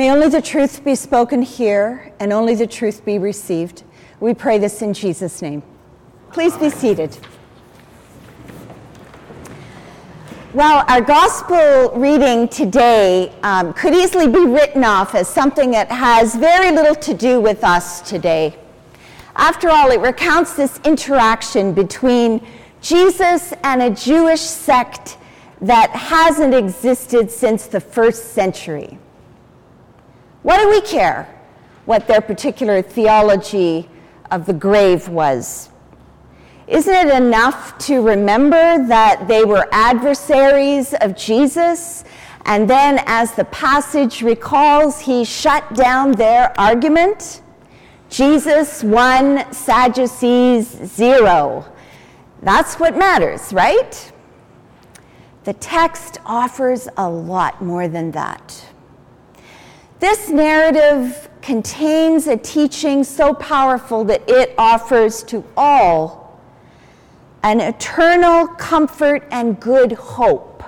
May 0.00 0.10
only 0.10 0.28
the 0.28 0.40
truth 0.40 0.82
be 0.82 0.94
spoken 0.94 1.42
here 1.42 2.10
and 2.20 2.32
only 2.32 2.54
the 2.54 2.66
truth 2.66 3.04
be 3.04 3.18
received. 3.18 3.82
We 4.18 4.32
pray 4.32 4.56
this 4.56 4.80
in 4.80 4.94
Jesus' 4.94 5.42
name. 5.42 5.62
Please 6.32 6.56
be 6.56 6.70
seated. 6.70 7.18
Well, 10.54 10.86
our 10.88 11.02
gospel 11.02 11.90
reading 12.00 12.48
today 12.48 13.30
um, 13.42 13.74
could 13.74 13.92
easily 13.92 14.26
be 14.26 14.46
written 14.46 14.84
off 14.84 15.14
as 15.14 15.28
something 15.28 15.70
that 15.72 15.92
has 15.92 16.34
very 16.34 16.74
little 16.74 16.94
to 16.94 17.12
do 17.12 17.38
with 17.38 17.62
us 17.62 18.00
today. 18.00 18.56
After 19.36 19.68
all, 19.68 19.90
it 19.90 20.00
recounts 20.00 20.54
this 20.54 20.80
interaction 20.84 21.74
between 21.74 22.40
Jesus 22.80 23.52
and 23.64 23.82
a 23.82 23.90
Jewish 23.90 24.40
sect 24.40 25.18
that 25.60 25.90
hasn't 25.90 26.54
existed 26.54 27.30
since 27.30 27.66
the 27.66 27.80
first 27.80 28.32
century. 28.32 28.98
What 30.42 30.58
do 30.60 30.70
we 30.70 30.80
care 30.80 31.28
what 31.84 32.06
their 32.06 32.20
particular 32.20 32.82
theology 32.82 33.88
of 34.30 34.46
the 34.46 34.52
grave 34.52 35.08
was? 35.08 35.70
Isn't 36.66 36.94
it 36.94 37.14
enough 37.14 37.76
to 37.78 38.00
remember 38.00 38.86
that 38.86 39.26
they 39.26 39.44
were 39.44 39.68
adversaries 39.72 40.94
of 41.00 41.16
Jesus? 41.16 42.04
And 42.46 42.70
then, 42.70 43.02
as 43.06 43.32
the 43.32 43.44
passage 43.46 44.22
recalls, 44.22 45.00
he 45.00 45.24
shut 45.24 45.74
down 45.74 46.12
their 46.12 46.58
argument. 46.58 47.42
Jesus 48.08 48.82
won, 48.82 49.52
Sadducees 49.52 50.66
zero. 50.66 51.70
That's 52.42 52.76
what 52.76 52.96
matters, 52.96 53.52
right? 53.52 54.12
The 55.44 55.52
text 55.54 56.18
offers 56.24 56.88
a 56.96 57.10
lot 57.10 57.60
more 57.60 57.88
than 57.88 58.12
that. 58.12 58.69
This 60.00 60.30
narrative 60.30 61.28
contains 61.42 62.26
a 62.26 62.36
teaching 62.36 63.04
so 63.04 63.34
powerful 63.34 64.02
that 64.04 64.22
it 64.26 64.54
offers 64.56 65.22
to 65.24 65.44
all 65.58 66.40
an 67.42 67.60
eternal 67.60 68.46
comfort 68.46 69.28
and 69.30 69.60
good 69.60 69.92
hope, 69.92 70.64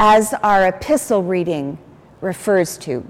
as 0.00 0.34
our 0.42 0.66
epistle 0.66 1.22
reading 1.22 1.78
refers 2.20 2.76
to. 2.78 3.06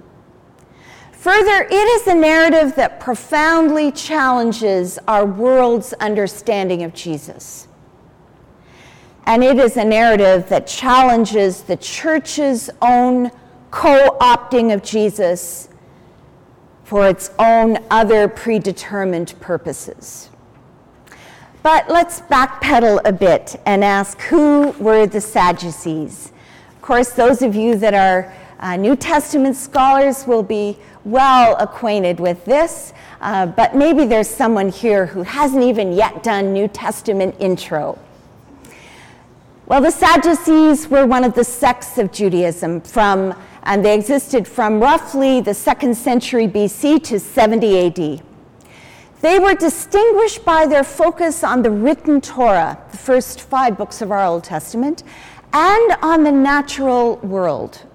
Further, 1.12 1.66
it 1.70 1.72
is 1.72 2.06
a 2.06 2.14
narrative 2.14 2.76
that 2.76 3.00
profoundly 3.00 3.92
challenges 3.92 4.98
our 5.08 5.24
world's 5.24 5.94
understanding 5.94 6.82
of 6.82 6.92
Jesus. 6.92 7.66
And 9.24 9.42
it 9.42 9.58
is 9.58 9.78
a 9.78 9.84
narrative 9.84 10.50
that 10.50 10.66
challenges 10.66 11.62
the 11.62 11.76
church's 11.76 12.68
own 12.82 13.30
co 13.70 14.16
opting 14.20 14.72
of 14.74 14.82
Jesus 14.82 15.68
for 16.84 17.08
its 17.08 17.30
own 17.38 17.78
other 17.90 18.28
predetermined 18.28 19.34
purposes. 19.40 20.28
But 21.62 21.88
let's 21.88 22.22
backpedal 22.22 23.02
a 23.04 23.12
bit 23.12 23.60
and 23.66 23.84
ask 23.84 24.18
who 24.22 24.70
were 24.72 25.06
the 25.06 25.20
Sadducees? 25.20 26.32
Of 26.74 26.82
course, 26.82 27.10
those 27.10 27.42
of 27.42 27.54
you 27.54 27.76
that 27.76 27.94
are 27.94 28.34
uh, 28.60 28.76
New 28.76 28.96
Testament 28.96 29.56
scholars 29.56 30.26
will 30.26 30.42
be 30.42 30.78
well 31.04 31.56
acquainted 31.56 32.18
with 32.18 32.44
this, 32.44 32.92
uh, 33.20 33.46
but 33.46 33.76
maybe 33.76 34.04
there's 34.04 34.28
someone 34.28 34.68
here 34.68 35.06
who 35.06 35.22
hasn't 35.22 35.62
even 35.62 35.92
yet 35.92 36.22
done 36.22 36.52
New 36.52 36.68
Testament 36.68 37.34
intro. 37.38 37.98
Well, 39.70 39.80
the 39.80 39.92
Sadducees 39.92 40.88
were 40.88 41.06
one 41.06 41.22
of 41.22 41.34
the 41.34 41.44
sects 41.44 41.96
of 41.96 42.10
Judaism 42.10 42.80
from, 42.80 43.40
and 43.62 43.84
they 43.84 43.94
existed 43.94 44.48
from 44.48 44.80
roughly 44.80 45.40
the 45.40 45.54
second 45.54 45.94
century 45.96 46.48
BC 46.48 47.04
to 47.04 47.20
70 47.20 47.86
AD. 47.86 48.22
They 49.20 49.38
were 49.38 49.54
distinguished 49.54 50.44
by 50.44 50.66
their 50.66 50.82
focus 50.82 51.44
on 51.44 51.62
the 51.62 51.70
written 51.70 52.20
Torah, 52.20 52.80
the 52.90 52.96
first 52.96 53.42
five 53.42 53.78
books 53.78 54.02
of 54.02 54.10
our 54.10 54.24
Old 54.24 54.42
Testament, 54.42 55.04
and 55.52 55.96
on 56.02 56.24
the 56.24 56.32
natural 56.32 57.18
world. 57.18 57.86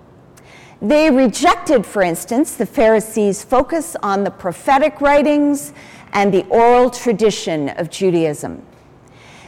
They 0.81 1.11
rejected, 1.11 1.85
for 1.85 2.03
instance, 2.03 2.55
the 2.55 2.65
Pharisees' 2.65 3.43
focus 3.43 3.97
on 4.01 4.23
the 4.23 4.31
prophetic 4.31 5.01
writings 5.01 5.73
and 6.13 6.33
the 6.33 6.45
oral 6.45 6.89
tradition 6.89 7.67
of 7.67 7.89
Judaism. 7.89 8.65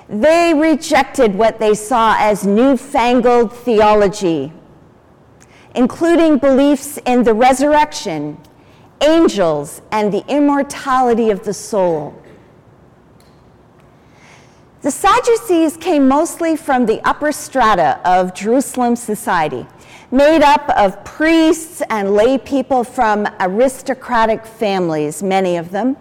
They 0.09 0.53
rejected 0.53 1.35
what 1.35 1.59
they 1.59 1.73
saw 1.73 2.15
as 2.17 2.45
newfangled 2.45 3.51
theology, 3.51 4.53
including 5.75 6.37
beliefs 6.37 6.97
in 7.05 7.23
the 7.23 7.33
resurrection, 7.33 8.37
angels, 9.01 9.81
and 9.91 10.13
the 10.13 10.25
immortality 10.27 11.29
of 11.29 11.43
the 11.43 11.53
soul. 11.53 12.21
The 14.81 14.91
Sadducees 14.91 15.75
came 15.75 16.07
mostly 16.07 16.55
from 16.55 16.85
the 16.85 17.01
upper 17.05 17.33
strata 17.33 17.99
of 18.05 18.33
Jerusalem 18.33 18.95
society, 18.95 19.67
made 20.11 20.41
up 20.41 20.69
of 20.69 21.03
priests 21.03 21.81
and 21.89 22.13
lay 22.13 22.37
people 22.37 22.85
from 22.85 23.27
aristocratic 23.41 24.45
families, 24.45 25.21
many 25.21 25.57
of 25.57 25.71
them, 25.71 25.97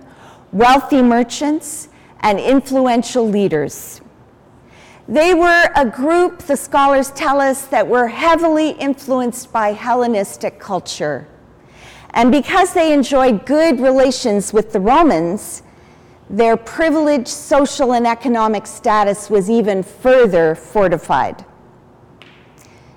wealthy 0.53 1.03
merchants, 1.03 1.89
and 2.27 2.41
influential 2.41 3.29
leaders. 3.29 4.01
They 5.07 5.33
were 5.33 5.71
a 5.77 5.87
group, 5.89 6.41
the 6.41 6.57
scholars 6.57 7.13
tell 7.13 7.41
us, 7.41 7.67
that 7.67 7.87
were 7.87 8.09
heavily 8.09 8.71
influenced 8.71 9.53
by 9.53 9.73
Hellenistic 9.73 10.59
culture. 10.59 11.29
And 12.11 12.33
because 12.33 12.75
they 12.75 12.93
enjoyed 12.93 13.47
good 13.47 13.79
relations 13.79 14.53
with 14.53 14.73
the 14.73 14.81
Romans, 14.81 15.63
their 16.29 16.57
privileged 16.57 17.29
social 17.29 17.95
and 17.95 18.09
economic 18.09 18.67
status 18.67 19.31
was 19.31 19.49
even 19.49 19.85
further 19.85 20.57
fortified. 20.57 21.45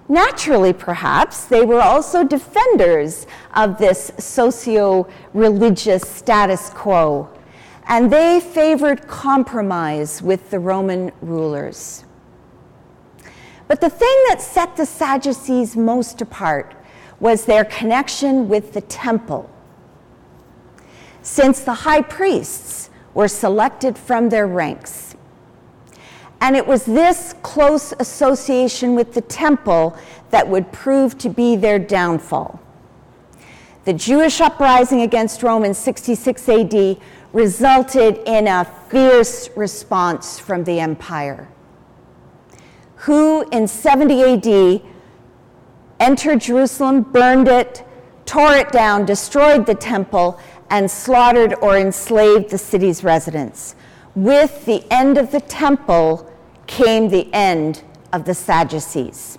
Naturally, 0.07 0.73
perhaps, 0.73 1.45
they 1.45 1.63
were 1.63 1.83
also 1.83 2.23
defenders 2.23 3.27
of 3.53 3.77
this 3.77 4.09
socio 4.17 5.07
religious 5.35 6.01
status 6.01 6.71
quo 6.71 7.29
and 7.89 8.13
they 8.13 8.39
favored 8.39 9.07
compromise 9.07 10.21
with 10.21 10.51
the 10.51 10.59
Roman 10.59 11.11
rulers. 11.21 12.05
But 13.67 13.81
the 13.81 13.89
thing 13.89 14.23
that 14.29 14.41
set 14.41 14.77
the 14.77 14.85
Sadducees 14.85 15.75
most 15.75 16.21
apart 16.21 16.75
was 17.19 17.45
their 17.45 17.65
connection 17.65 18.47
with 18.47 18.73
the 18.73 18.81
temple. 18.81 19.49
Since 21.23 21.61
the 21.61 21.73
high 21.73 22.01
priests 22.03 22.91
were 23.15 23.27
selected 23.27 23.97
from 23.97 24.29
their 24.29 24.47
ranks. 24.47 25.15
And 26.41 26.55
it 26.55 26.65
was 26.65 26.85
this 26.85 27.33
close 27.41 27.91
association 27.99 28.95
with 28.95 29.13
the 29.13 29.21
temple 29.21 29.97
that 30.29 30.47
would 30.47 30.71
prove 30.71 31.17
to 31.17 31.29
be 31.29 31.55
their 31.55 31.79
downfall. 31.79 32.59
The 33.85 33.93
Jewish 33.93 34.39
uprising 34.39 35.01
against 35.01 35.41
Rome 35.41 35.65
in 35.65 35.73
66 35.73 36.47
AD 36.47 36.97
resulted 37.33 38.17
in 38.25 38.47
a 38.47 38.65
fierce 38.89 39.49
response 39.55 40.39
from 40.39 40.63
the 40.63 40.79
empire, 40.79 41.47
who 42.95 43.47
in 43.49 43.67
70 43.67 44.23
AD 44.23 44.81
entered 45.99 46.41
Jerusalem, 46.41 47.03
burned 47.03 47.47
it, 47.47 47.85
tore 48.25 48.55
it 48.55 48.71
down, 48.71 49.05
destroyed 49.05 49.65
the 49.65 49.75
temple, 49.75 50.39
and 50.69 50.89
slaughtered 50.89 51.55
or 51.61 51.77
enslaved 51.77 52.49
the 52.49 52.57
city's 52.57 53.03
residents. 53.03 53.75
With 54.15 54.65
the 54.65 54.83
end 54.91 55.17
of 55.17 55.31
the 55.31 55.41
temple 55.41 56.31
came 56.67 57.09
the 57.09 57.31
end 57.33 57.83
of 58.11 58.25
the 58.25 58.33
Sadducees. 58.33 59.37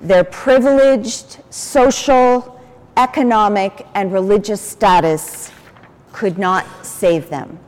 Their 0.00 0.24
privileged 0.24 1.38
social, 1.50 2.60
economic, 2.96 3.86
and 3.94 4.12
religious 4.12 4.60
status 4.60 5.50
could 6.16 6.38
not 6.38 6.64
save 6.82 7.28
them. 7.28 7.58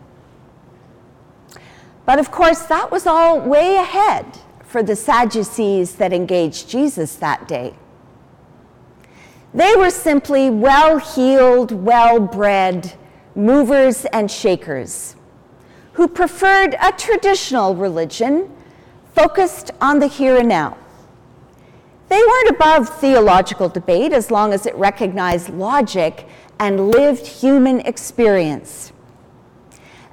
But 2.06 2.18
of 2.18 2.30
course, 2.30 2.62
that 2.62 2.90
was 2.90 3.06
all 3.06 3.38
way 3.38 3.76
ahead 3.76 4.24
for 4.64 4.82
the 4.82 4.96
Sadducees 4.96 5.96
that 5.96 6.14
engaged 6.14 6.66
Jesus 6.66 7.16
that 7.16 7.46
day. 7.46 7.74
They 9.52 9.76
were 9.76 9.90
simply 9.90 10.48
well 10.48 10.96
heeled, 10.96 11.72
well 11.72 12.18
bred 12.20 12.94
movers 13.34 14.06
and 14.06 14.30
shakers 14.30 15.14
who 15.92 16.08
preferred 16.08 16.74
a 16.80 16.92
traditional 16.92 17.74
religion 17.74 18.50
focused 19.14 19.72
on 19.82 19.98
the 19.98 20.06
here 20.06 20.38
and 20.38 20.48
now. 20.48 20.78
They 22.08 22.16
weren't 22.16 22.48
above 22.48 22.88
theological 22.98 23.68
debate 23.68 24.14
as 24.14 24.30
long 24.30 24.54
as 24.54 24.64
it 24.64 24.74
recognized 24.76 25.50
logic 25.50 26.26
and 26.60 26.90
lived 26.90 27.26
human 27.26 27.80
experience. 27.80 28.92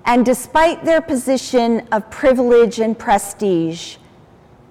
And 0.06 0.26
despite 0.26 0.86
their 0.86 1.02
position 1.02 1.88
of 1.92 2.10
privilege 2.12 2.80
and 2.80 2.98
prestige, 2.98 3.98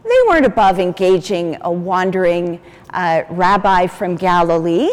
they 0.05 0.19
weren't 0.29 0.47
above 0.47 0.79
engaging 0.79 1.57
a 1.63 1.73
wandering 1.73 2.61
uh, 2.91 3.23
rabbi 3.31 3.87
from 3.87 4.17
Galilee 4.17 4.91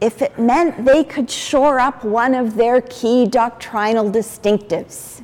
if 0.00 0.20
it 0.20 0.36
meant 0.36 0.84
they 0.84 1.04
could 1.04 1.30
shore 1.30 1.78
up 1.78 2.02
one 2.02 2.34
of 2.34 2.56
their 2.56 2.80
key 2.80 3.24
doctrinal 3.24 4.10
distinctives. 4.10 5.22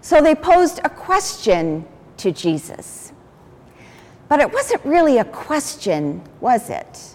So 0.00 0.20
they 0.20 0.36
posed 0.36 0.78
a 0.84 0.88
question 0.88 1.86
to 2.18 2.30
Jesus. 2.30 3.12
But 4.28 4.38
it 4.40 4.52
wasn't 4.52 4.84
really 4.84 5.18
a 5.18 5.24
question, 5.24 6.22
was 6.40 6.70
it? 6.70 7.13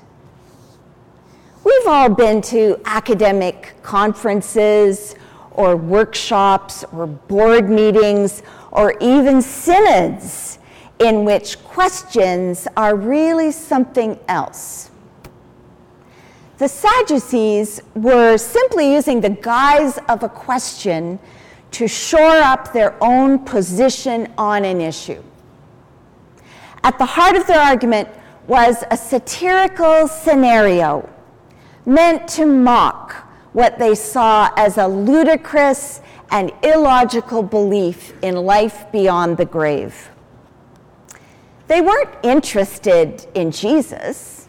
We've 1.69 1.88
all 1.88 2.10
been 2.10 2.42
to 2.54 2.81
academic 2.86 3.75
conferences 3.83 5.13
or 5.51 5.77
workshops 5.77 6.83
or 6.92 7.06
board 7.06 7.69
meetings 7.69 8.42
or 8.71 8.95
even 9.00 9.39
synods 9.44 10.57
in 10.98 11.25
which 11.25 11.63
questions 11.63 12.68
are 12.75 12.95
really 12.95 13.51
something 13.51 14.18
else. 14.27 14.89
The 16.57 16.68
Sadducees 16.68 17.81
were 17.94 18.39
simply 18.39 18.92
using 18.92 19.22
the 19.22 19.30
guise 19.30 20.00
of 20.10 20.24
a 20.24 20.30
question 20.30 21.19
to 21.69 21.88
shore 21.88 22.38
up 22.38 22.74
their 22.74 22.95
own 23.00 23.45
position 23.45 24.33
on 24.39 24.65
an 24.65 24.81
issue. 24.81 25.22
At 26.83 26.98
the 26.98 27.06
heart 27.06 27.36
of 27.36 27.45
their 27.45 27.62
argument 27.62 28.10
was 28.48 28.83
a 28.89 28.98
satirical 28.98 30.07
scenario 30.07 31.07
meant 31.86 32.28
to 32.30 32.46
mock 32.46 33.28
what 33.54 33.80
they 33.80 33.96
saw 33.96 34.50
as 34.56 34.78
a 34.78 34.88
ludicrous 34.88 36.02
and 36.31 36.52
illogical 36.64 37.42
belief 37.42 38.14
in 38.22 38.36
life 38.36 38.92
beyond 38.92 39.38
the 39.38 39.46
grave. 39.46 40.10
They 41.68 41.81
weren't 41.81 42.16
interested 42.24 43.26
in 43.34 43.52
Jesus. 43.52 44.48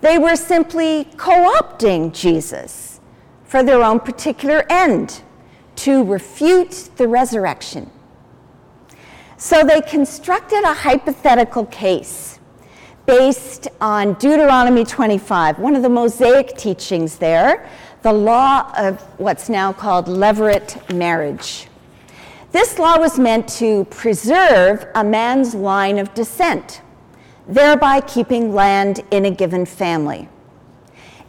They 0.00 0.18
were 0.18 0.36
simply 0.36 1.04
co 1.16 1.32
opting 1.60 2.12
Jesus 2.12 3.00
for 3.44 3.62
their 3.62 3.82
own 3.82 4.00
particular 4.00 4.64
end 4.70 5.22
to 5.76 6.04
refute 6.04 6.90
the 6.96 7.08
resurrection. 7.08 7.90
So 9.36 9.64
they 9.64 9.80
constructed 9.80 10.64
a 10.64 10.74
hypothetical 10.74 11.66
case 11.66 12.37
based 13.08 13.68
on 13.80 14.12
Deuteronomy 14.14 14.84
25, 14.84 15.58
one 15.58 15.74
of 15.74 15.80
the 15.80 15.88
Mosaic 15.88 16.54
teachings 16.58 17.16
there, 17.16 17.66
the 18.02 18.12
law 18.12 18.70
of 18.76 19.00
what's 19.18 19.48
now 19.48 19.72
called 19.72 20.04
levirate 20.04 20.94
marriage. 20.94 21.68
This 22.52 22.78
law 22.78 22.98
was 22.98 23.18
meant 23.18 23.48
to 23.60 23.86
preserve 23.86 24.86
a 24.94 25.02
man's 25.02 25.54
line 25.54 25.98
of 25.98 26.12
descent, 26.12 26.82
thereby 27.48 28.02
keeping 28.02 28.54
land 28.54 29.00
in 29.10 29.24
a 29.24 29.30
given 29.30 29.64
family. 29.64 30.28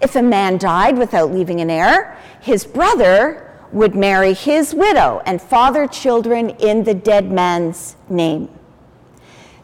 If 0.01 0.17
a 0.17 0.21
man 0.21 0.57
died 0.57 0.97
without 0.97 1.31
leaving 1.31 1.61
an 1.61 1.69
heir, 1.69 2.17
his 2.41 2.65
brother 2.65 3.57
would 3.71 3.95
marry 3.95 4.33
his 4.33 4.75
widow 4.75 5.21
and 5.25 5.41
father 5.41 5.87
children 5.87 6.49
in 6.59 6.83
the 6.83 6.93
dead 6.93 7.31
man's 7.31 7.95
name. 8.09 8.49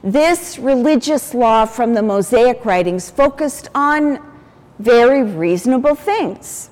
This 0.06 0.60
religious 0.60 1.34
law 1.34 1.66
from 1.66 1.96
the 1.96 2.04
Mosaic 2.04 2.64
writings 2.64 3.10
focused 3.10 3.70
on 3.74 4.20
very 4.78 5.24
reasonable 5.24 5.96
things, 5.96 6.70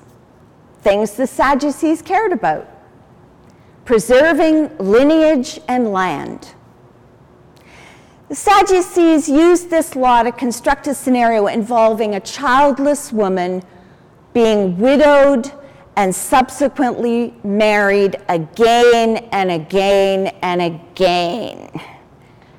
things 0.82 1.14
the 1.14 1.26
Sadducees 1.26 2.00
cared 2.00 2.30
about 2.30 2.70
preserving 3.84 4.78
lineage 4.78 5.58
and 5.66 5.92
land. 5.92 6.54
The 8.28 8.36
Sadducees 8.36 9.28
used 9.28 9.68
this 9.68 9.96
law 9.96 10.22
to 10.22 10.30
construct 10.30 10.86
a 10.86 10.94
scenario 10.94 11.48
involving 11.48 12.14
a 12.14 12.20
childless 12.20 13.12
woman 13.12 13.64
being 14.32 14.78
widowed 14.78 15.50
and 15.96 16.14
subsequently 16.14 17.34
married 17.42 18.14
again 18.28 19.28
and 19.32 19.50
again 19.50 20.28
and 20.40 20.62
again. 20.62 21.93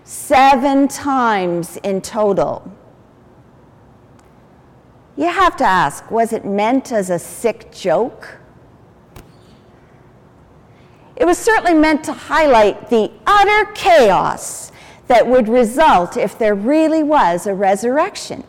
Seven 0.05 0.87
times 0.87 1.77
in 1.77 1.99
total. 1.99 2.71
You 5.17 5.25
have 5.25 5.57
to 5.57 5.63
ask 5.63 6.11
was 6.11 6.31
it 6.31 6.45
meant 6.45 6.91
as 6.91 7.09
a 7.09 7.17
sick 7.17 7.71
joke? 7.71 8.37
It 11.15 11.25
was 11.25 11.39
certainly 11.39 11.73
meant 11.73 12.03
to 12.03 12.13
highlight 12.13 12.89
the 12.91 13.11
utter 13.25 13.71
chaos 13.71 14.71
that 15.07 15.25
would 15.25 15.47
result 15.47 16.17
if 16.17 16.37
there 16.37 16.53
really 16.53 17.01
was 17.01 17.47
a 17.47 17.55
resurrection. 17.55 18.43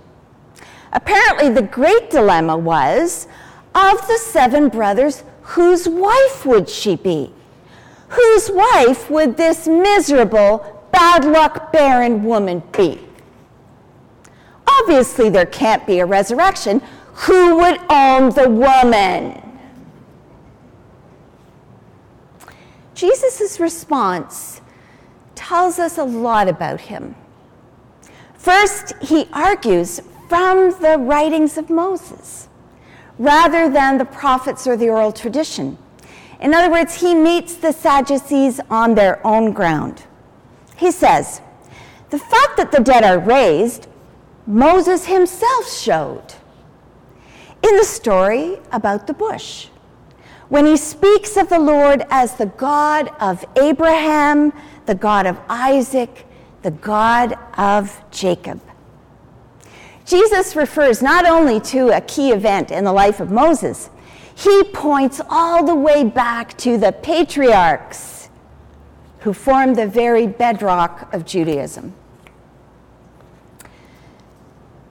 Apparently, 0.93 1.49
the 1.49 1.63
great 1.63 2.11
dilemma 2.11 2.57
was 2.59 3.29
of 3.75 4.07
the 4.09 4.19
seven 4.19 4.69
brothers, 4.69 5.25
whose 5.41 5.89
wife 5.89 6.45
would 6.45 6.69
she 6.69 6.97
be? 6.97 7.33
Whose 8.09 8.51
wife 8.51 9.09
would 9.11 9.37
this 9.39 9.67
miserable, 9.67 10.76
bad 10.97 11.27
luck, 11.27 11.73
barren 11.73 12.25
woman 12.25 12.63
be? 12.73 12.99
Obviously, 14.67 15.29
there 15.29 15.47
can't 15.47 15.87
be 15.87 16.01
a 16.01 16.07
resurrection. 16.07 16.81
Who 17.27 17.57
would 17.57 17.79
own 17.91 18.31
the 18.31 18.49
woman? 18.49 19.43
Jesus' 22.95 23.61
response 23.61 24.63
tells 25.35 25.79
us 25.79 25.99
a 25.99 26.05
lot 26.05 26.49
about 26.49 26.81
him. 26.81 27.15
First, 28.35 28.95
he 29.03 29.29
argues 29.35 30.01
from 30.29 30.71
the 30.81 30.97
writings 30.99 31.59
of 31.59 31.69
Moses 31.69 32.49
rather 33.19 33.69
than 33.69 33.99
the 33.99 34.05
prophets 34.05 34.67
or 34.67 34.77
the 34.77 34.89
oral 34.89 35.13
tradition. 35.13 35.77
In 36.41 36.55
other 36.55 36.71
words, 36.71 36.95
he 36.95 37.15
meets 37.15 37.55
the 37.55 37.73
Sadducees 37.73 38.61
on 38.71 38.95
their 38.95 39.25
own 39.27 39.53
ground. 39.53 40.05
He 40.77 40.91
says, 40.91 41.41
The 42.11 42.19
fact 42.19 42.57
that 42.57 42.73
the 42.73 42.81
dead 42.81 43.05
are 43.05 43.19
raised, 43.19 43.89
Moses 44.47 45.07
himself 45.07 45.71
showed 45.71 46.35
in 47.63 47.77
the 47.77 47.85
story 47.85 48.59
about 48.71 49.07
the 49.07 49.15
bush 49.15 49.69
when 50.49 50.65
he 50.65 50.77
speaks 50.77 51.37
of 51.37 51.49
the 51.49 51.59
Lord 51.59 52.05
as 52.11 52.35
the 52.35 52.47
God 52.47 53.11
of 53.21 53.45
Abraham, 53.57 54.53
the 54.87 54.95
God 54.95 55.27
of 55.27 55.41
Isaac, 55.49 56.25
the 56.63 56.71
God 56.71 57.37
of 57.59 58.01
Jacob. 58.13 58.61
Jesus 60.05 60.55
refers 60.55 61.03
not 61.03 61.27
only 61.27 61.59
to 61.61 61.89
a 61.89 62.01
key 62.01 62.31
event 62.31 62.71
in 62.71 62.85
the 62.85 62.93
life 62.93 63.19
of 63.19 63.33
Moses, 63.33 63.91
he 64.37 64.63
points 64.73 65.21
all 65.29 65.65
the 65.65 65.75
way 65.75 66.05
back 66.05 66.57
to 66.59 66.79
the 66.79 66.93
patriarchs 66.93 68.16
who 69.21 69.33
formed 69.33 69.77
the 69.77 69.87
very 69.87 70.27
bedrock 70.27 71.13
of 71.15 71.25
Judaism. 71.25 71.95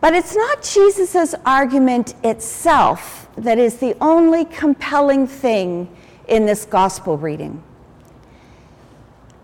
But 0.02 0.14
it's 0.14 0.36
not 0.36 0.62
Jesus' 0.62 1.34
argument 1.46 2.14
itself 2.24 3.28
that 3.38 3.58
is 3.58 3.78
the 3.78 3.96
only 4.00 4.46
compelling 4.46 5.26
thing 5.28 5.96
in 6.28 6.46
this 6.46 6.66
gospel 6.66 7.18
reading. 7.18 7.64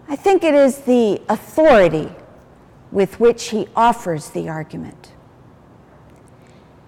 I 0.08 0.16
think 0.16 0.44
it 0.44 0.54
is 0.54 0.80
the 0.80 1.22
authority 1.30 2.12
with 2.92 3.20
which 3.20 3.50
he 3.50 3.68
offers 3.76 4.30
the 4.30 4.50
argument. 4.50 5.14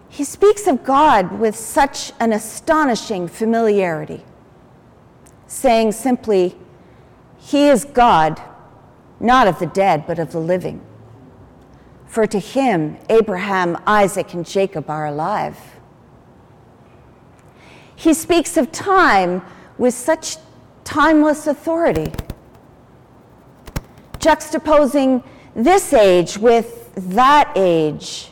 He 0.10 0.24
speaks 0.24 0.68
of 0.68 0.84
God 0.84 1.40
with 1.40 1.56
such 1.56 2.12
an 2.20 2.34
astonishing 2.34 3.28
familiarity, 3.28 4.24
saying 5.48 5.94
simply, 5.94 6.56
He 7.46 7.68
is 7.68 7.84
God, 7.84 8.42
not 9.20 9.48
of 9.48 9.60
the 9.60 9.66
dead, 9.66 10.08
but 10.08 10.18
of 10.18 10.32
the 10.32 10.40
living. 10.40 10.82
For 12.08 12.26
to 12.26 12.40
him, 12.40 12.98
Abraham, 13.10 13.78
Isaac, 13.86 14.34
and 14.34 14.46
Jacob 14.46 14.90
are 14.90 15.08
alive. 15.08 15.58
He 17.96 18.14
speaks 18.14 18.56
of 18.56 18.72
time 18.72 19.42
with 19.78 19.94
such 19.94 20.38
timeless 20.86 21.46
authority, 21.46 22.14
juxtaposing 24.20 25.24
this 25.54 25.94
age 25.94 26.38
with 26.38 26.94
that 26.96 27.52
age, 27.58 28.32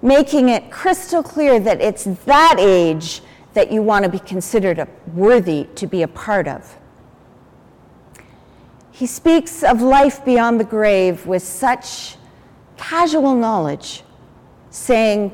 making 0.00 0.48
it 0.48 0.70
crystal 0.70 1.22
clear 1.22 1.60
that 1.60 1.82
it's 1.82 2.04
that 2.24 2.56
age 2.58 3.20
that 3.52 3.70
you 3.70 3.82
want 3.82 4.04
to 4.04 4.10
be 4.10 4.18
considered 4.18 4.88
worthy 5.14 5.66
to 5.74 5.86
be 5.86 6.02
a 6.02 6.08
part 6.08 6.48
of. 6.48 6.76
He 8.98 9.06
speaks 9.06 9.62
of 9.62 9.80
life 9.80 10.24
beyond 10.24 10.58
the 10.58 10.64
grave 10.64 11.24
with 11.24 11.44
such 11.44 12.16
casual 12.76 13.36
knowledge, 13.36 14.02
saying, 14.70 15.32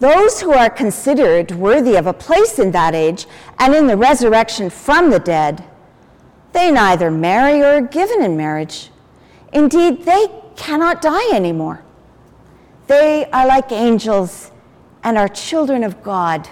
Those 0.00 0.42
who 0.42 0.52
are 0.52 0.68
considered 0.68 1.52
worthy 1.52 1.96
of 1.96 2.06
a 2.06 2.12
place 2.12 2.58
in 2.58 2.70
that 2.72 2.94
age 2.94 3.24
and 3.58 3.74
in 3.74 3.86
the 3.86 3.96
resurrection 3.96 4.68
from 4.68 5.08
the 5.08 5.18
dead, 5.18 5.64
they 6.52 6.70
neither 6.70 7.10
marry 7.10 7.62
or 7.62 7.76
are 7.76 7.80
given 7.80 8.22
in 8.22 8.36
marriage. 8.36 8.90
Indeed, 9.54 10.04
they 10.04 10.26
cannot 10.54 11.00
die 11.00 11.34
anymore. 11.34 11.82
They 12.86 13.30
are 13.30 13.46
like 13.46 13.72
angels 13.72 14.50
and 15.02 15.16
are 15.16 15.28
children 15.28 15.82
of 15.82 16.02
God, 16.02 16.50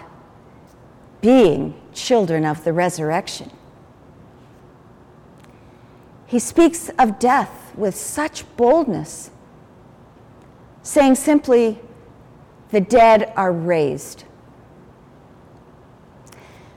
being 1.20 1.78
children 1.92 2.46
of 2.46 2.64
the 2.64 2.72
resurrection. 2.72 3.50
He 6.30 6.38
speaks 6.38 6.90
of 6.96 7.18
death 7.18 7.74
with 7.76 7.96
such 7.96 8.44
boldness, 8.56 9.32
saying 10.80 11.16
simply, 11.16 11.80
The 12.70 12.80
dead 12.80 13.32
are 13.34 13.50
raised. 13.50 14.22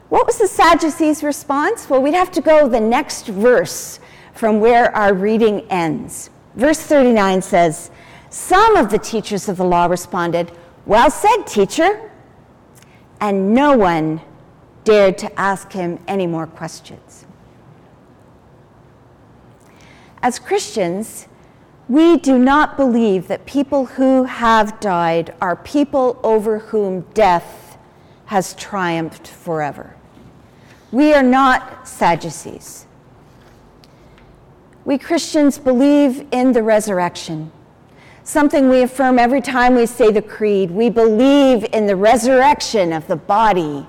What 0.10 0.26
was 0.26 0.40
the 0.40 0.48
Sadducees' 0.48 1.22
response? 1.22 1.88
Well, 1.88 2.02
we'd 2.02 2.16
have 2.16 2.32
to 2.32 2.42
go 2.42 2.68
the 2.68 2.80
next 2.80 3.28
verse 3.28 4.00
from 4.34 4.60
where 4.60 4.90
our 4.96 5.14
reading 5.14 5.68
ends. 5.70 6.32
Verse 6.56 6.80
39 6.80 7.44
says, 7.44 7.92
Some 8.32 8.76
of 8.76 8.90
the 8.90 8.98
teachers 8.98 9.48
of 9.50 9.58
the 9.58 9.66
law 9.66 9.86
responded, 9.86 10.52
Well 10.88 11.12
said, 11.12 11.44
teacher. 11.44 12.10
And 13.22 13.54
no 13.54 13.78
one 13.78 14.20
dared 14.84 15.20
to 15.20 15.40
ask 15.40 15.72
him 15.72 16.00
any 16.08 16.26
more 16.26 16.48
questions. 16.48 17.23
As 20.24 20.40
Christians, 20.40 21.28
we 21.90 22.16
do 22.16 22.40
not 22.40 22.78
believe 22.78 23.28
that 23.28 23.46
people 23.46 23.86
who 23.86 24.24
have 24.24 24.80
died 24.80 25.36
are 25.42 25.58
people 25.58 26.18
over 26.24 26.60
whom 26.60 27.02
death 27.14 27.78
has 28.28 28.54
triumphed 28.54 29.28
forever. 29.28 29.98
We 30.94 31.14
are 31.14 31.24
not 31.24 31.86
Sadducees. 31.86 32.86
We 34.86 34.98
Christians 34.98 35.58
believe 35.58 36.26
in 36.32 36.54
the 36.54 36.64
resurrection, 36.64 37.52
something 38.24 38.70
we 38.70 38.82
affirm 38.82 39.20
every 39.20 39.42
time 39.42 39.76
we 39.76 39.86
say 39.86 40.10
the 40.10 40.22
creed. 40.22 40.72
We 40.72 40.90
believe 40.90 41.66
in 41.74 41.86
the 41.86 41.98
resurrection 41.98 42.94
of 42.94 43.08
the 43.08 43.18
body 43.18 43.86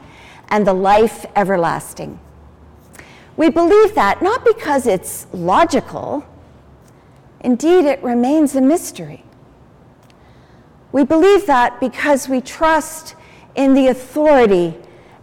and 0.49 0.67
the 0.67 0.75
life 0.75 1.27
everlasting. 1.37 2.19
We 3.37 3.51
believe 3.51 3.95
that 3.95 4.23
not 4.23 4.45
because 4.45 4.87
it's 4.87 5.27
logical, 5.33 6.25
indeed, 7.41 7.85
it 7.85 8.03
remains 8.03 8.55
a 8.55 8.61
mystery. 8.61 9.25
We 10.93 11.05
believe 11.05 11.47
that 11.47 11.81
because 11.81 12.29
we 12.29 12.41
trust 12.41 13.17
in 13.57 13.75
the 13.75 13.89
authority 13.89 14.77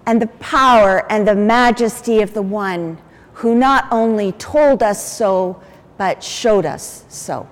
and 0.05 0.21
the 0.21 0.27
power 0.27 1.09
and 1.09 1.25
the 1.25 1.35
majesty 1.35 2.21
of 2.21 2.33
the 2.33 2.41
one 2.41 2.97
who 3.35 3.55
not 3.55 3.87
only 3.91 4.33
told 4.33 4.83
us 4.83 5.01
so, 5.01 5.61
but 5.97 6.23
showed 6.23 6.65
us 6.65 7.05
so. 7.07 7.47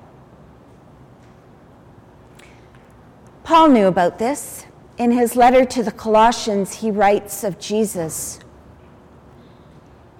Paul 3.43 3.69
knew 3.69 3.87
about 3.87 4.19
this. 4.19 4.65
In 4.97 5.11
his 5.11 5.35
letter 5.35 5.63
to 5.63 5.81
the 5.81 5.91
Colossians, 5.91 6.73
he 6.75 6.91
writes 6.91 7.43
of 7.43 7.57
Jesus 7.57 8.39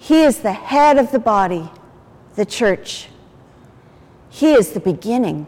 He 0.10 0.24
is 0.24 0.40
the 0.40 0.54
head 0.54 0.98
of 0.98 1.12
the 1.12 1.20
body, 1.20 1.70
the 2.34 2.44
church. 2.44 3.10
He 4.32 4.54
is 4.54 4.72
the 4.72 4.80
beginning, 4.80 5.46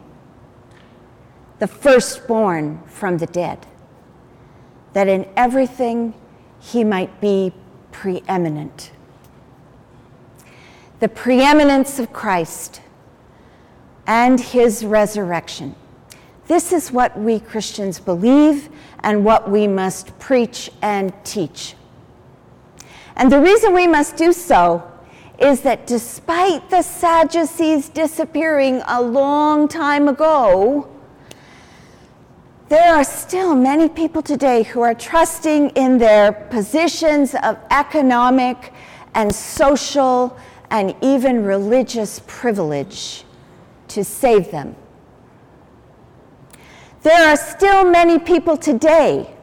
the 1.58 1.66
firstborn 1.66 2.80
from 2.86 3.18
the 3.18 3.26
dead, 3.26 3.66
that 4.92 5.08
in 5.08 5.28
everything 5.36 6.14
he 6.60 6.84
might 6.84 7.20
be 7.20 7.52
preeminent 7.90 8.92
the 11.00 11.08
preeminence 11.08 11.98
of 11.98 12.12
Christ 12.12 12.80
and 14.06 14.38
his 14.38 14.84
resurrection. 14.84 15.74
This 16.46 16.72
is 16.72 16.92
what 16.92 17.18
we 17.18 17.40
Christians 17.40 17.98
believe 17.98 18.68
and 19.00 19.24
what 19.24 19.50
we 19.50 19.66
must 19.66 20.16
preach 20.20 20.70
and 20.80 21.12
teach. 21.24 21.74
And 23.16 23.30
the 23.30 23.40
reason 23.40 23.74
we 23.74 23.86
must 23.86 24.16
do 24.16 24.32
so 24.32 24.88
is 25.38 25.60
that 25.62 25.86
despite 25.86 26.70
the 26.70 26.82
Sadducees 26.82 27.88
disappearing 27.88 28.82
a 28.86 29.02
long 29.02 29.68
time 29.68 30.08
ago, 30.08 30.88
there 32.68 32.94
are 32.94 33.04
still 33.04 33.54
many 33.54 33.88
people 33.88 34.22
today 34.22 34.62
who 34.62 34.80
are 34.80 34.94
trusting 34.94 35.70
in 35.70 35.98
their 35.98 36.32
positions 36.32 37.34
of 37.42 37.58
economic 37.70 38.72
and 39.14 39.34
social 39.34 40.38
and 40.70 40.94
even 41.02 41.44
religious 41.44 42.22
privilege 42.26 43.24
to 43.88 44.02
save 44.02 44.50
them. 44.50 44.74
There 47.02 47.28
are 47.28 47.36
still 47.36 47.84
many 47.84 48.18
people 48.18 48.56
today 48.56 49.34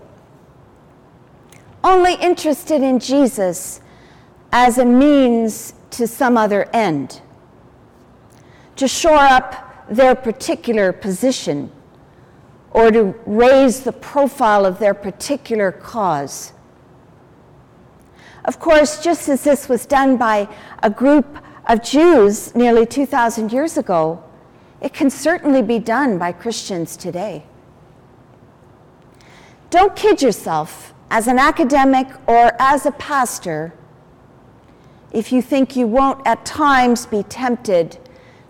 only 1.84 2.16
interested 2.16 2.82
in 2.82 3.00
Jesus 3.00 3.82
as 4.52 4.78
a 4.78 4.86
means 4.86 5.74
to 5.92 6.08
some 6.08 6.38
other 6.38 6.70
end, 6.74 7.22
to 8.76 8.88
shore 8.88 9.18
up 9.18 9.88
their 9.90 10.16
particular 10.16 10.92
position 10.92 11.72
or 12.72 12.92
to 12.92 13.16
raise 13.26 13.82
the 13.82 13.92
profile 13.92 14.66
of 14.66 14.80
their 14.80 14.94
particular 14.94 15.72
cause. 15.72 16.54
Of 18.46 18.60
course, 18.60 19.04
just 19.04 19.28
as 19.30 19.44
this 19.44 19.68
was 19.68 19.86
done 19.86 20.18
by 20.18 20.48
a 20.82 20.90
group 20.90 21.38
of 21.68 21.84
Jews 21.84 22.56
nearly 22.56 22.86
2,000 22.86 23.52
years 23.52 23.78
ago, 23.78 24.24
it 24.82 24.94
can 24.94 25.10
certainly 25.10 25.62
be 25.62 25.80
done 25.80 26.18
by 26.18 26.32
Christians 26.32 26.96
today. 26.96 27.44
Don't 29.70 29.96
kid 29.96 30.22
yourself 30.22 30.94
as 31.12 31.28
an 31.28 31.40
academic 31.40 32.08
or 32.28 32.52
as 32.60 32.86
a 32.86 32.92
pastor 32.92 33.74
if 35.12 35.32
you 35.32 35.42
think 35.42 35.76
you 35.76 35.88
won't 35.88 36.26
at 36.28 36.46
times 36.46 37.06
be 37.06 37.24
tempted 37.24 37.98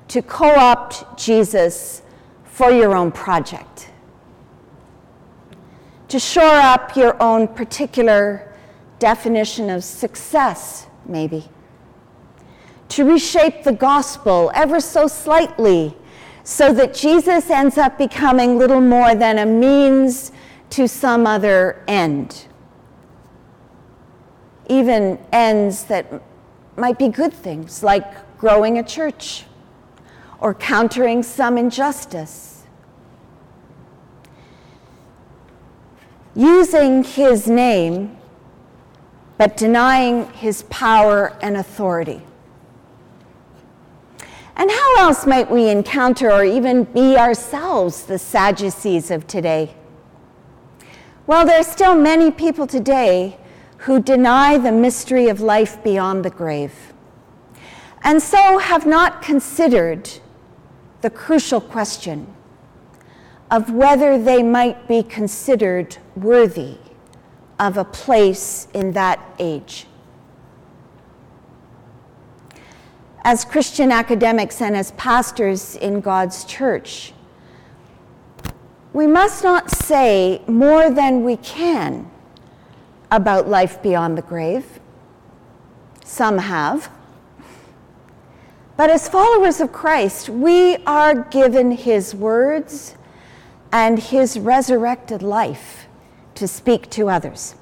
to 0.10 0.22
co 0.22 0.48
opt 0.48 1.18
Jesus 1.18 2.02
for 2.44 2.72
your 2.72 2.96
own 2.96 3.12
project, 3.12 3.90
to 6.10 6.20
shore 6.20 6.44
up 6.44 6.96
your 6.96 7.22
own 7.22 7.48
particular 7.48 8.54
definition 8.98 9.70
of 9.70 9.84
success, 9.84 10.88
maybe. 11.06 11.48
To 12.90 13.06
reshape 13.06 13.64
the 13.64 13.72
gospel 13.72 14.52
ever 14.54 14.82
so 14.82 15.08
slightly 15.08 15.96
so 16.44 16.74
that 16.74 16.94
Jesus 16.94 17.50
ends 17.50 17.78
up 17.78 17.98
becoming 17.98 18.58
little 18.58 18.82
more 18.82 19.14
than 19.14 19.38
a 19.38 19.46
means 19.46 20.32
to 20.72 20.88
some 20.88 21.28
other 21.28 21.84
end. 21.88 22.49
Even 24.70 25.20
ends 25.34 25.84
that 25.86 26.22
might 26.78 26.98
be 26.98 27.10
good 27.10 27.34
things, 27.34 27.84
like 27.84 28.38
growing 28.38 28.78
a 28.78 28.84
church 28.84 29.44
or 30.40 30.54
countering 30.54 31.22
some 31.22 31.58
injustice. 31.58 32.64
Using 36.34 37.04
his 37.04 37.50
name 37.50 38.16
but 39.40 39.56
denying 39.56 40.30
his 40.34 40.64
power 40.64 41.34
and 41.42 41.56
authority. 41.56 42.22
And 44.58 44.70
how 44.70 44.98
else 44.98 45.26
might 45.26 45.50
we 45.50 45.70
encounter 45.70 46.30
or 46.30 46.44
even 46.44 46.84
be 46.84 47.16
ourselves 47.16 48.04
the 48.04 48.20
Sadducees 48.20 49.10
of 49.10 49.26
today? 49.28 49.74
Well, 51.26 51.46
there 51.46 51.58
are 51.58 51.64
still 51.64 51.96
many 51.96 52.32
people 52.32 52.68
today 52.68 53.38
who 53.80 54.02
deny 54.02 54.58
the 54.58 54.72
mystery 54.72 55.28
of 55.30 55.40
life 55.40 55.82
beyond 55.84 56.26
the 56.26 56.30
grave, 56.30 56.94
and 58.04 58.22
so 58.22 58.58
have 58.58 58.86
not 58.86 59.22
considered 59.22 60.10
the 61.02 61.10
crucial 61.10 61.62
question 61.62 62.28
of 63.50 63.72
whether 63.72 64.22
they 64.22 64.44
might 64.44 64.88
be 64.88 65.02
considered 65.02 65.98
worthy 66.16 66.78
of 67.58 67.78
a 67.78 67.86
place 67.86 68.68
in 68.74 68.92
that 68.92 69.20
age. 69.40 69.86
As 73.24 73.46
Christian 73.46 73.92
academics 73.92 74.62
and 74.62 74.76
as 74.76 74.92
pastors 74.92 75.76
in 75.78 76.02
God's 76.02 76.44
church, 76.46 77.14
we 78.92 79.08
must 79.08 79.44
not 79.44 79.72
say 79.72 80.42
more 80.48 80.90
than 80.90 81.24
we 81.24 81.38
can 81.38 82.10
about 83.12 83.48
life 83.48 83.82
beyond 83.82 84.18
the 84.18 84.22
grave. 84.22 84.80
Some 86.04 86.38
have. 86.38 86.92
But 88.78 88.90
as 88.90 89.10
followers 89.10 89.60
of 89.60 89.72
Christ, 89.72 90.30
we 90.30 90.78
are 90.86 91.14
given 91.14 91.72
his 91.72 92.16
words 92.16 92.96
and 93.72 94.00
his 94.00 94.40
resurrected 94.40 95.22
life 95.22 95.88
to 96.36 96.48
speak 96.48 96.90
to 96.92 97.10
others. 97.10 97.56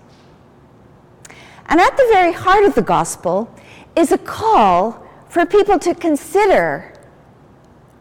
And 1.65 1.79
at 1.79 1.97
the 1.97 2.07
very 2.11 2.31
heart 2.31 2.63
of 2.63 2.75
the 2.75 2.81
gospel 2.81 3.53
is 3.95 4.11
a 4.11 4.17
call 4.17 5.03
for 5.27 5.45
people 5.45 5.79
to 5.79 5.93
consider 5.93 6.93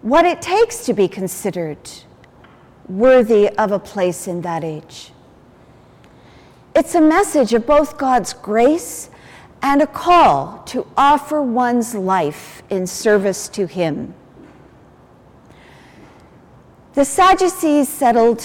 what 0.03 0.25
it 0.25 0.41
takes 0.41 0.85
to 0.87 0.93
be 0.93 1.09
considered 1.09 1.79
worthy 2.89 3.49
of 3.51 3.73
a 3.73 3.79
place 3.79 4.29
in 4.29 4.43
that 4.43 4.63
age. 4.63 5.11
It's 6.79 6.95
a 6.95 7.01
message 7.01 7.55
of 7.55 7.65
both 7.65 7.97
God's 7.97 8.35
grace 8.35 9.09
and 9.63 9.81
a 9.81 9.87
call 9.87 10.63
to 10.67 10.87
offer 10.95 11.41
one's 11.41 11.95
life 11.95 12.63
in 12.69 12.87
service 12.87 13.49
to 13.49 13.67
Him. 13.67 14.13
The 16.93 17.07
Sadducees 17.07 17.89
settled 17.89 18.43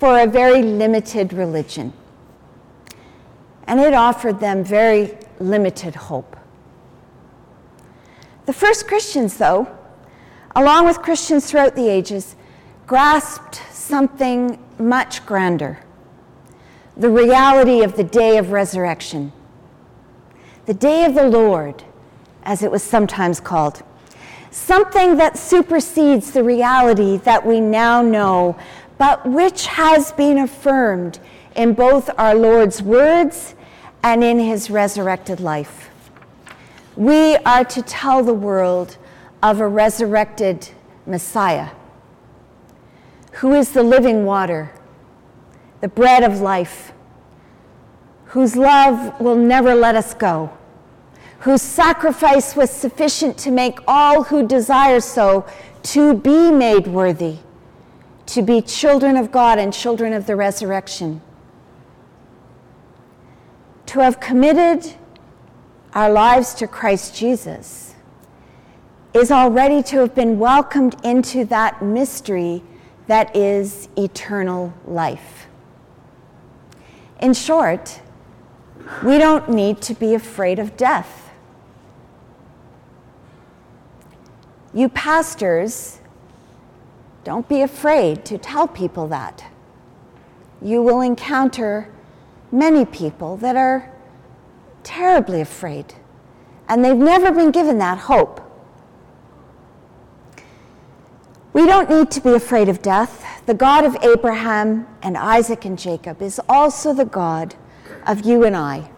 for 0.00 0.18
a 0.18 0.26
very 0.26 0.62
limited 0.62 1.32
religion, 1.32 1.92
and 3.68 3.78
it 3.78 3.94
offered 3.94 4.40
them 4.40 4.64
very 4.64 5.16
limited 5.38 5.94
hope. 5.94 6.36
The 8.46 8.52
first 8.52 8.88
Christians, 8.88 9.36
though, 9.36 9.68
along 10.56 10.86
with 10.86 11.02
Christians 11.02 11.48
throughout 11.48 11.76
the 11.76 11.88
ages, 11.88 12.34
grasped 12.88 13.62
something 13.70 14.58
much 14.76 15.24
grander 15.24 15.78
the 16.96 17.10
reality 17.10 17.82
of 17.82 17.96
the 17.96 18.04
day 18.04 18.36
of 18.38 18.50
resurrection, 18.50 19.32
the 20.66 20.74
day 20.74 21.04
of 21.04 21.14
the 21.14 21.28
Lord, 21.28 21.82
as 22.44 22.62
it 22.62 22.70
was 22.70 22.82
sometimes 22.82 23.40
called. 23.40 23.82
Something 24.50 25.16
that 25.16 25.36
supersedes 25.36 26.30
the 26.30 26.44
reality 26.44 27.16
that 27.18 27.44
we 27.44 27.60
now 27.60 28.02
know, 28.02 28.56
but 28.98 29.26
which 29.26 29.66
has 29.66 30.12
been 30.12 30.38
affirmed 30.38 31.18
in 31.56 31.74
both 31.74 32.10
our 32.16 32.34
Lord's 32.34 32.80
words 32.80 33.54
and 34.02 34.22
in 34.22 34.38
his 34.38 34.70
resurrected 34.70 35.40
life. 35.40 35.90
We 36.96 37.36
are 37.38 37.64
to 37.64 37.82
tell 37.82 38.22
the 38.22 38.34
world 38.34 38.96
of 39.42 39.60
a 39.60 39.66
resurrected 39.66 40.68
Messiah 41.06 41.70
who 43.32 43.52
is 43.52 43.72
the 43.72 43.82
living 43.82 44.24
water, 44.24 44.70
the 45.84 45.88
bread 45.88 46.22
of 46.22 46.40
life, 46.40 46.94
whose 48.28 48.56
love 48.56 49.20
will 49.20 49.36
never 49.36 49.74
let 49.74 49.94
us 49.94 50.14
go, 50.14 50.50
whose 51.40 51.60
sacrifice 51.60 52.56
was 52.56 52.70
sufficient 52.70 53.36
to 53.36 53.50
make 53.50 53.78
all 53.86 54.22
who 54.22 54.48
desire 54.48 54.98
so 54.98 55.44
to 55.82 56.14
be 56.14 56.50
made 56.50 56.86
worthy, 56.86 57.36
to 58.24 58.40
be 58.40 58.62
children 58.62 59.14
of 59.14 59.30
God 59.30 59.58
and 59.58 59.74
children 59.74 60.14
of 60.14 60.24
the 60.24 60.34
resurrection. 60.34 61.20
To 63.84 64.00
have 64.00 64.20
committed 64.20 64.94
our 65.92 66.08
lives 66.08 66.54
to 66.54 66.66
Christ 66.66 67.14
Jesus 67.14 67.94
is 69.12 69.30
already 69.30 69.82
to 69.82 69.98
have 69.98 70.14
been 70.14 70.38
welcomed 70.38 70.96
into 71.04 71.44
that 71.44 71.82
mystery 71.82 72.62
that 73.06 73.36
is 73.36 73.90
eternal 73.98 74.72
life. 74.86 75.33
In 77.20 77.34
short, 77.34 78.00
we 79.02 79.18
don't 79.18 79.48
need 79.48 79.80
to 79.82 79.94
be 79.94 80.14
afraid 80.14 80.58
of 80.58 80.76
death. 80.76 81.30
You 84.72 84.88
pastors, 84.88 86.00
don't 87.22 87.48
be 87.48 87.62
afraid 87.62 88.24
to 88.26 88.38
tell 88.38 88.66
people 88.66 89.08
that. 89.08 89.44
You 90.60 90.82
will 90.82 91.00
encounter 91.00 91.90
many 92.50 92.84
people 92.84 93.36
that 93.38 93.56
are 93.56 93.90
terribly 94.82 95.40
afraid, 95.40 95.94
and 96.68 96.84
they've 96.84 96.96
never 96.96 97.30
been 97.32 97.50
given 97.50 97.78
that 97.78 97.98
hope. 97.98 98.40
We 101.54 101.66
don't 101.66 101.88
need 101.88 102.10
to 102.10 102.20
be 102.20 102.34
afraid 102.34 102.68
of 102.68 102.82
death. 102.82 103.24
The 103.46 103.54
God 103.54 103.84
of 103.84 103.96
Abraham 104.02 104.88
and 105.02 105.16
Isaac 105.16 105.64
and 105.64 105.78
Jacob 105.78 106.20
is 106.20 106.40
also 106.48 106.92
the 106.92 107.04
God 107.04 107.54
of 108.08 108.26
you 108.26 108.42
and 108.42 108.56
I. 108.56 108.90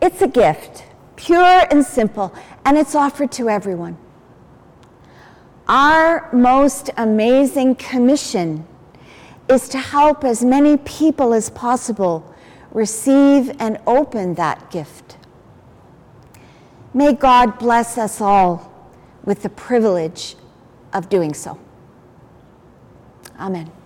It's 0.00 0.22
a 0.22 0.28
gift, 0.28 0.84
pure 1.16 1.66
and 1.72 1.84
simple, 1.84 2.32
and 2.64 2.78
it's 2.78 2.94
offered 2.94 3.32
to 3.32 3.48
everyone. 3.48 3.98
Our 5.66 6.32
most 6.32 6.90
amazing 6.96 7.74
commission 7.74 8.64
is 9.48 9.68
to 9.70 9.78
help 9.78 10.22
as 10.22 10.44
many 10.44 10.76
people 10.76 11.34
as 11.34 11.50
possible 11.50 12.32
receive 12.70 13.56
and 13.58 13.78
open 13.88 14.34
that 14.34 14.70
gift. 14.70 15.16
May 16.94 17.12
God 17.12 17.58
bless 17.58 17.98
us 17.98 18.20
all 18.20 18.72
with 19.24 19.42
the 19.42 19.50
privilege 19.50 20.36
of 20.92 21.08
doing 21.08 21.34
so. 21.34 21.58
Amen. 23.38 23.81